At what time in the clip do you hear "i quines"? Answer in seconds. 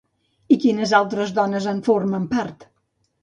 0.55-0.93